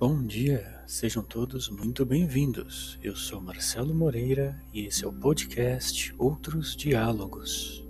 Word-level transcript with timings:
Bom 0.00 0.22
dia, 0.24 0.80
sejam 0.86 1.24
todos 1.24 1.68
muito 1.68 2.06
bem-vindos. 2.06 2.96
Eu 3.02 3.16
sou 3.16 3.40
Marcelo 3.40 3.92
Moreira 3.92 4.56
e 4.72 4.86
esse 4.86 5.04
é 5.04 5.08
o 5.08 5.12
podcast 5.12 6.14
Outros 6.16 6.76
Diálogos. 6.76 7.84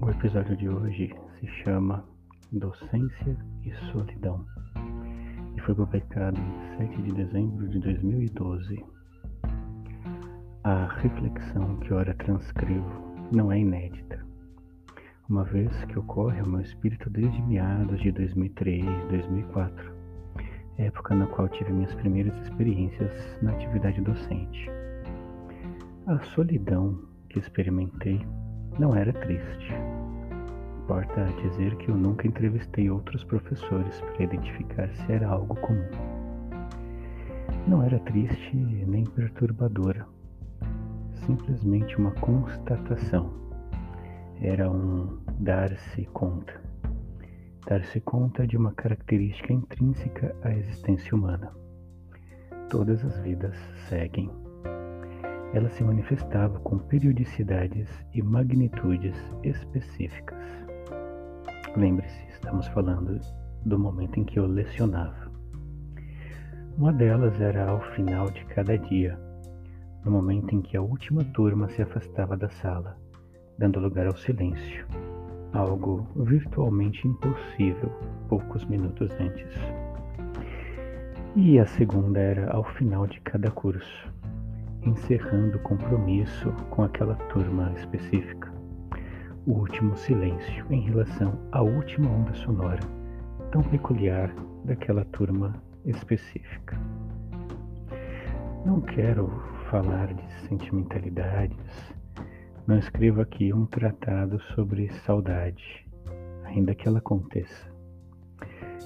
O 0.00 0.08
episódio 0.08 0.56
de 0.56 0.70
hoje 0.70 1.14
se 1.38 1.46
chama 1.62 2.02
Docência 2.50 3.36
e 3.66 3.92
Solidão 3.92 4.46
e 5.54 5.60
foi 5.60 5.74
publicado 5.74 6.40
em 6.40 6.88
7 6.88 7.02
de 7.02 7.12
dezembro 7.12 7.68
de 7.68 7.78
2012. 7.80 8.91
A 10.64 10.86
reflexão 11.00 11.74
que 11.78 11.92
ora 11.92 12.14
transcrevo 12.14 12.86
não 13.32 13.50
é 13.50 13.58
inédita, 13.58 14.24
uma 15.28 15.42
vez 15.42 15.72
que 15.86 15.98
ocorre 15.98 16.38
ao 16.38 16.46
meu 16.46 16.60
espírito 16.60 17.10
desde 17.10 17.42
meados 17.42 18.00
de 18.00 18.12
2003, 18.12 18.84
2004, 19.08 19.92
época 20.78 21.16
na 21.16 21.26
qual 21.26 21.48
tive 21.48 21.72
minhas 21.72 21.92
primeiras 21.96 22.40
experiências 22.42 23.10
na 23.42 23.50
atividade 23.50 24.00
docente. 24.02 24.70
A 26.06 26.20
solidão 26.26 26.96
que 27.28 27.40
experimentei 27.40 28.24
não 28.78 28.94
era 28.94 29.12
triste. 29.12 29.74
Importa 30.84 31.24
dizer 31.42 31.74
que 31.78 31.88
eu 31.88 31.96
nunca 31.96 32.28
entrevistei 32.28 32.88
outros 32.88 33.24
professores 33.24 34.00
para 34.00 34.22
identificar 34.22 34.88
se 34.94 35.10
era 35.10 35.26
algo 35.26 35.56
comum. 35.56 35.90
Não 37.66 37.82
era 37.82 37.98
triste 37.98 38.54
nem 38.54 39.02
perturbadora 39.02 40.06
simplesmente 41.26 41.96
uma 41.96 42.12
constatação. 42.12 43.32
Era 44.40 44.70
um 44.70 45.18
dar-se 45.38 46.04
conta. 46.06 46.60
Dar-se 47.66 48.00
conta 48.00 48.46
de 48.46 48.56
uma 48.56 48.72
característica 48.72 49.52
intrínseca 49.52 50.34
à 50.42 50.50
existência 50.52 51.14
humana. 51.14 51.52
Todas 52.70 53.04
as 53.04 53.18
vidas 53.20 53.56
seguem. 53.88 54.30
Ela 55.54 55.68
se 55.68 55.84
manifestava 55.84 56.58
com 56.60 56.78
periodicidades 56.78 57.88
e 58.14 58.22
magnitudes 58.22 59.16
específicas. 59.44 60.38
Lembre-se, 61.76 62.26
estamos 62.28 62.66
falando 62.68 63.20
do 63.64 63.78
momento 63.78 64.18
em 64.18 64.24
que 64.24 64.38
eu 64.38 64.46
lecionava. 64.46 65.30
Uma 66.76 66.92
delas 66.92 67.38
era 67.40 67.68
ao 67.68 67.80
final 67.94 68.30
de 68.30 68.44
cada 68.46 68.76
dia 68.78 69.18
no 70.04 70.10
momento 70.10 70.54
em 70.54 70.60
que 70.60 70.76
a 70.76 70.82
última 70.82 71.24
turma 71.24 71.68
se 71.68 71.82
afastava 71.82 72.36
da 72.36 72.48
sala, 72.48 72.96
dando 73.58 73.80
lugar 73.80 74.06
ao 74.06 74.16
silêncio, 74.16 74.86
algo 75.52 76.06
virtualmente 76.16 77.06
impossível 77.06 77.90
poucos 78.28 78.64
minutos 78.64 79.10
antes. 79.20 79.54
E 81.36 81.58
a 81.58 81.66
segunda 81.66 82.18
era 82.18 82.50
ao 82.50 82.64
final 82.64 83.06
de 83.06 83.20
cada 83.20 83.50
curso, 83.50 84.12
encerrando 84.82 85.56
o 85.58 85.60
compromisso 85.60 86.52
com 86.70 86.82
aquela 86.82 87.14
turma 87.14 87.72
específica. 87.76 88.52
O 89.46 89.52
último 89.52 89.96
silêncio 89.96 90.64
em 90.70 90.80
relação 90.82 91.38
à 91.50 91.62
última 91.62 92.10
onda 92.10 92.32
sonora, 92.34 92.80
tão 93.50 93.62
peculiar 93.62 94.32
daquela 94.64 95.04
turma 95.06 95.54
específica. 95.84 96.78
Não 98.64 98.80
quero 98.80 99.42
falar 99.72 100.12
de 100.12 100.22
sentimentalidades, 100.48 101.56
não 102.66 102.76
escrevo 102.76 103.22
aqui 103.22 103.54
um 103.54 103.64
tratado 103.64 104.38
sobre 104.54 104.92
saudade, 105.06 105.88
ainda 106.44 106.74
que 106.74 106.86
ela 106.86 106.98
aconteça. 106.98 107.72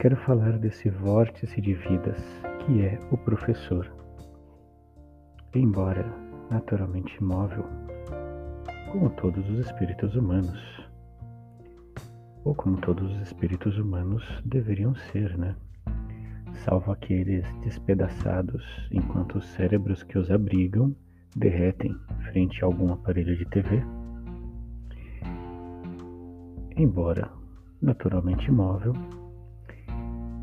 Quero 0.00 0.16
falar 0.16 0.58
desse 0.58 0.90
vórtice 0.90 1.60
de 1.60 1.74
vidas 1.74 2.18
que 2.66 2.84
é 2.84 2.98
o 3.12 3.16
professor. 3.16 3.92
Embora 5.54 6.04
naturalmente 6.50 7.16
imóvel, 7.20 7.64
como 8.90 9.08
todos 9.10 9.48
os 9.50 9.60
espíritos 9.60 10.16
humanos, 10.16 10.90
ou 12.42 12.56
como 12.56 12.76
todos 12.78 13.08
os 13.08 13.22
espíritos 13.22 13.78
humanos 13.78 14.24
deveriam 14.44 14.96
ser, 14.96 15.38
né? 15.38 15.54
Salvo 16.64 16.92
aqueles 16.92 17.44
despedaçados 17.64 18.64
enquanto 18.90 19.38
os 19.38 19.46
cérebros 19.52 20.02
que 20.02 20.18
os 20.18 20.30
abrigam 20.30 20.94
derretem 21.36 21.94
frente 22.30 22.62
a 22.62 22.66
algum 22.66 22.92
aparelho 22.92 23.36
de 23.36 23.44
TV. 23.46 23.82
Embora 26.76 27.30
naturalmente 27.80 28.48
imóvel, 28.48 28.92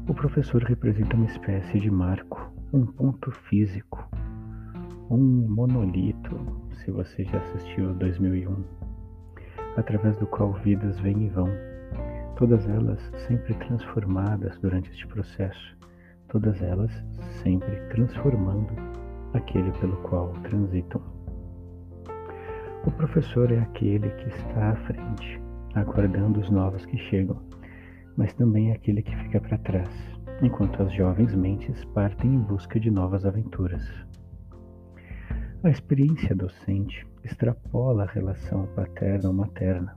o 0.08 0.14
professor 0.14 0.62
representa 0.64 1.16
uma 1.16 1.26
espécie 1.26 1.80
de 1.80 1.90
marco, 1.90 2.52
um 2.74 2.86
ponto 2.86 3.32
físico, 3.32 4.10
um 5.10 5.48
monolito, 5.48 6.38
se 6.74 6.92
você 6.92 7.24
já 7.24 7.38
assistiu 7.38 7.94
2001, 7.94 8.64
através 9.78 10.18
do 10.18 10.28
qual 10.28 10.54
vidas 10.54 11.00
vêm 11.00 11.28
e 11.28 11.30
vão, 11.30 11.50
todas 12.36 12.68
elas 12.68 13.00
sempre 13.28 13.54
transformadas 13.56 14.58
durante 14.60 14.90
este 14.92 15.08
processo 15.08 15.79
todas 16.30 16.62
elas 16.62 16.92
sempre 17.42 17.76
transformando 17.90 18.74
aquele 19.34 19.72
pelo 19.80 19.98
qual 19.98 20.30
transitam. 20.44 21.02
O 22.86 22.92
professor 22.92 23.52
é 23.52 23.60
aquele 23.60 24.10
que 24.10 24.30
está 24.30 24.72
à 24.72 24.76
frente, 24.76 25.42
aguardando 25.76 26.40
os 26.40 26.50
novos 26.50 26.86
que 26.86 26.98
chegam, 26.98 27.38
mas 28.16 28.34
também 28.34 28.72
é 28.72 28.76
aquele 28.76 29.02
que 29.02 29.16
fica 29.18 29.42
para 29.42 29.58
trás, 29.60 29.90
enquanto 30.42 30.82
as 30.82 30.94
jovens 30.94 31.36
mentes 31.36 31.84
partem 31.86 32.34
em 32.36 32.40
busca 32.40 32.80
de 32.80 32.90
novas 32.90 33.26
aventuras. 33.26 33.84
A 35.64 35.70
experiência 35.70 36.34
docente 36.36 37.06
extrapola 37.24 38.04
a 38.04 38.08
relação 38.08 38.66
paterna 38.76 39.28
ou 39.28 39.34
materna, 39.34 39.96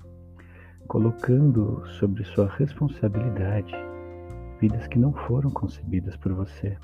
colocando 0.88 1.87
sobre 1.87 2.25
sua 2.25 2.49
responsabilidade 2.49 3.72
vidas 4.62 4.86
que 4.86 4.96
não 4.96 5.12
foram 5.12 5.50
concebidas 5.50 6.16
por 6.18 6.32
você. 6.34 6.78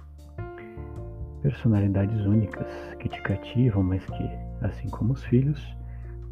Personalidades 1.43 2.27
únicas 2.27 2.67
que 2.99 3.09
te 3.09 3.23
cativam, 3.23 3.85
mas 3.85 4.05
que, 4.05 4.31
assim 4.63 4.89
como 4.89 5.13
os 5.13 5.23
filhos, 5.27 5.65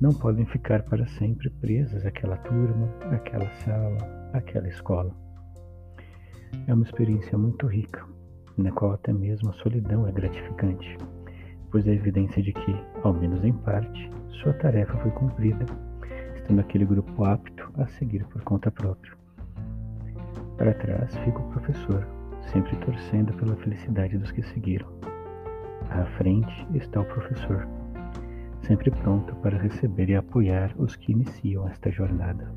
não 0.00 0.12
podem 0.12 0.44
ficar 0.44 0.82
para 0.82 1.06
sempre 1.06 1.48
presas 1.48 2.04
àquela 2.04 2.36
turma, 2.38 2.88
àquela 3.12 3.48
sala, 3.64 3.96
àquela 4.32 4.66
escola. 4.66 5.14
É 6.66 6.74
uma 6.74 6.82
experiência 6.82 7.38
muito 7.38 7.68
rica, 7.68 8.04
na 8.58 8.72
qual 8.72 8.94
até 8.94 9.12
mesmo 9.12 9.50
a 9.50 9.52
solidão 9.52 10.04
é 10.04 10.10
gratificante, 10.10 10.98
pois 11.70 11.86
é 11.86 11.92
evidência 11.92 12.42
de 12.42 12.52
que, 12.52 12.76
ao 13.04 13.14
menos 13.14 13.44
em 13.44 13.52
parte, 13.52 14.10
sua 14.42 14.52
tarefa 14.54 14.98
foi 14.98 15.12
cumprida, 15.12 15.64
estando 16.34 16.58
aquele 16.58 16.84
grupo 16.84 17.24
apto 17.24 17.70
a 17.76 17.86
seguir 17.86 18.24
por 18.24 18.42
conta 18.42 18.68
própria. 18.68 19.25
Para 20.56 20.72
trás 20.72 21.14
fica 21.18 21.38
o 21.38 21.50
professor, 21.50 22.06
sempre 22.52 22.74
torcendo 22.76 23.32
pela 23.34 23.54
felicidade 23.56 24.16
dos 24.16 24.30
que 24.32 24.42
seguiram. 24.42 24.88
À 25.90 26.04
frente 26.16 26.66
está 26.74 27.00
o 27.00 27.04
professor, 27.04 27.68
sempre 28.62 28.90
pronto 28.90 29.34
para 29.36 29.58
receber 29.58 30.08
e 30.08 30.16
apoiar 30.16 30.74
os 30.78 30.96
que 30.96 31.12
iniciam 31.12 31.68
esta 31.68 31.90
jornada. 31.90 32.50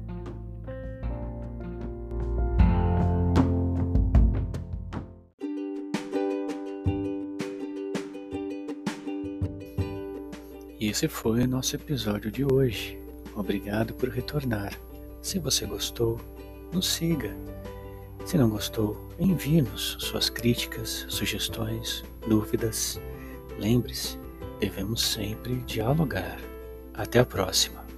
E 10.79 10.87
esse 10.87 11.09
foi 11.09 11.41
o 11.43 11.47
nosso 11.47 11.75
episódio 11.75 12.31
de 12.31 12.45
hoje. 12.45 12.97
Obrigado 13.35 13.93
por 13.93 14.07
retornar. 14.07 14.72
Se 15.22 15.37
você 15.37 15.66
gostou, 15.66 16.17
nos 16.72 16.87
siga 16.87 17.35
se 18.29 18.37
não 18.37 18.47
gostou, 18.47 18.96
envie-nos 19.17 19.97
suas 19.99 20.29
críticas, 20.29 21.08
sugestões, 21.09 22.03
dúvidas. 22.28 23.02
Lembre-se, 23.58 24.20
devemos 24.59 25.02
sempre 25.02 25.55
dialogar. 25.64 26.40
Até 26.93 27.17
a 27.17 27.26
próxima! 27.26 27.89